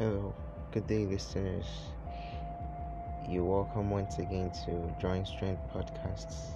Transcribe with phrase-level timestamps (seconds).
[0.00, 0.32] Hello,
[0.72, 1.66] good day, listeners.
[3.28, 6.52] You're welcome once again to Drawing Strength Podcasts.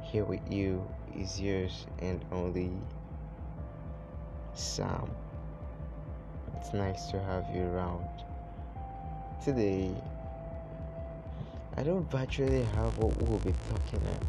[0.00, 0.82] Here with you
[1.14, 2.70] is yours and only
[4.54, 5.10] Sam.
[6.56, 8.08] It's nice to have you around.
[9.44, 9.90] Today,
[11.76, 14.22] I don't virtually have what we'll be talking about,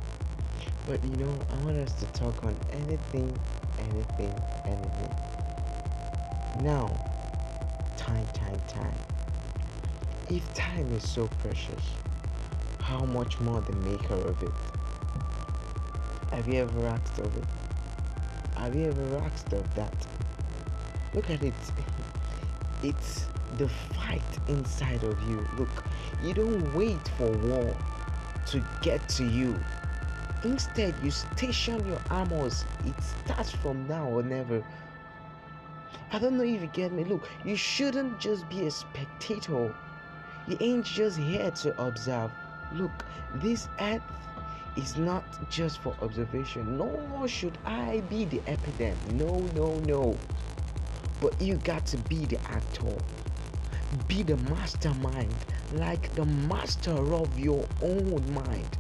[0.86, 3.33] but you know, I want us to talk on anything,
[3.79, 5.15] anything, anything.
[6.61, 7.14] Now,
[7.98, 8.98] time, time, time.
[10.30, 11.84] If time is so precious,
[12.80, 14.52] how much more the maker of it?
[16.31, 17.44] Have you ever asked of it?
[18.58, 19.94] Have you ever asked of that?
[21.13, 21.54] Look at it.
[22.84, 23.26] It's
[23.58, 25.48] the fight inside of you.
[25.57, 25.84] Look,
[26.21, 27.76] you don't wait for war
[28.48, 29.59] to get to you.
[30.43, 32.66] Instead, you station your armors.
[32.85, 34.63] It starts from now or never.
[36.12, 37.04] I don't know if you get me.
[37.04, 39.73] Look, you shouldn't just be a spectator.
[40.48, 42.32] You ain't just here to observe.
[42.74, 44.01] Look, this earth
[44.76, 49.04] is not just for observation, nor should I be the epidemic.
[49.07, 50.18] No, no, no.
[51.21, 52.96] But you got to be the actor.
[54.07, 55.34] Be the mastermind,
[55.73, 58.77] like the master of your own mind.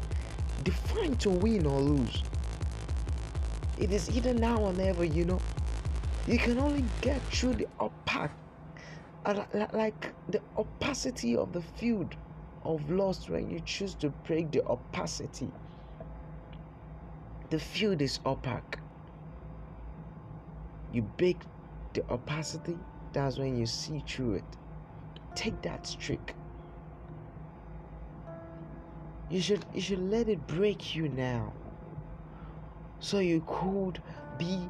[0.63, 2.23] Define to win or lose.
[3.77, 5.39] It is either now or never, you know.
[6.27, 8.31] You can only get through the opaque,
[9.25, 12.15] uh, like the opacity of the field
[12.63, 15.51] of loss when you choose to break the opacity.
[17.51, 18.79] The field is opaque.
[20.91, 21.43] You break
[21.93, 22.77] the opacity,
[23.13, 24.57] that's when you see through it.
[25.35, 26.33] Take that streak.
[29.29, 31.53] You should you should let it break you now.
[32.99, 34.01] So you could
[34.37, 34.69] be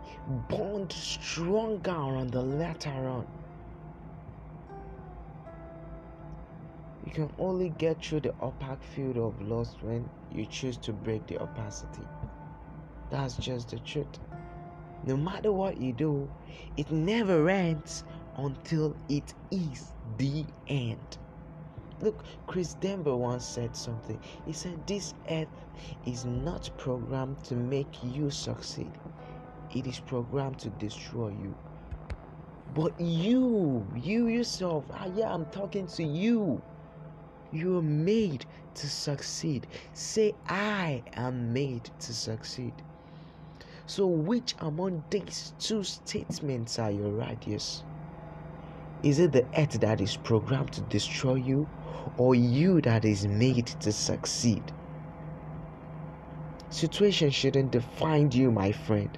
[0.49, 3.27] bond stronger on the later on.
[7.05, 11.27] You can only get through the opaque field of loss when you choose to break
[11.27, 12.03] the opacity.
[13.11, 14.19] That's just the truth.
[15.05, 16.29] No matter what you do,
[16.77, 18.03] it never ends
[18.37, 21.17] until it is the end.
[22.01, 24.19] Look, Chris Denver once said something.
[24.45, 25.47] He said, This earth
[26.05, 28.91] is not programmed to make you succeed,
[29.75, 31.53] it is programmed to destroy you.
[32.73, 36.61] But you, you yourself, ah, yeah, I'm talking to you.
[37.51, 39.67] You are made to succeed.
[39.93, 42.73] Say, I am made to succeed.
[43.85, 47.83] So, which among these two statements are your radius?
[49.03, 51.67] Is it the earth that is programmed to destroy you,
[52.17, 54.63] or you that is made to succeed?
[56.69, 59.17] Situation shouldn't define you, my friend.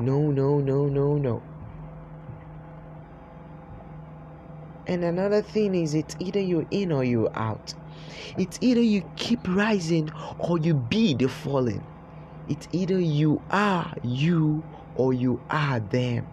[0.00, 1.42] No, no, no, no, no.
[4.86, 7.74] And another thing is, it's either you're in or you're out.
[8.38, 11.84] It's either you keep rising or you be the falling.
[12.48, 14.64] It's either you are you
[14.96, 16.26] or you are them.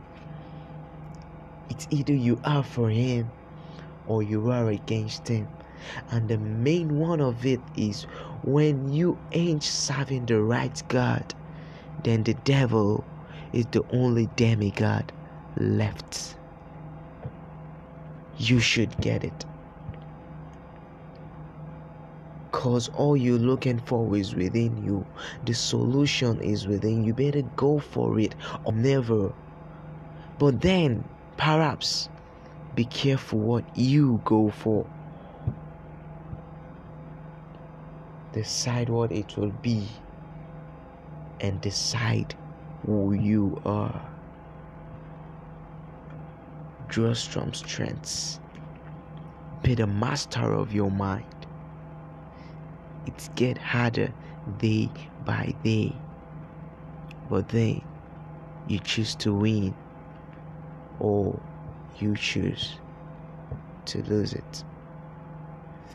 [1.70, 3.32] It's either you are for him
[4.08, 5.50] or you are against him.
[6.10, 8.04] And the main one of it is
[8.44, 11.36] when you ain't serving the right God,
[12.04, 13.04] then the devil
[13.58, 15.12] is the only demigod
[15.58, 16.36] left.
[18.38, 19.46] You should get it.
[22.52, 25.08] Cause all you're looking for is within you.
[25.46, 27.16] The solution is within you.
[27.16, 29.34] Better go for it or never.
[30.38, 31.04] But then,
[31.38, 32.10] perhaps,
[32.76, 34.86] be careful what you go for.
[38.34, 39.88] Decide what it will be
[41.42, 42.36] and decide
[42.86, 44.10] who you are.
[46.88, 48.40] Draw strong strengths.
[49.64, 51.26] Be the master of your mind.
[53.06, 54.14] It get harder
[54.60, 54.90] day
[55.26, 55.96] by day.
[57.30, 57.82] But then
[58.68, 59.74] you choose to win
[61.00, 61.40] or
[62.00, 62.76] you choose
[63.86, 64.64] to lose it.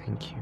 [0.05, 0.39] Thank you.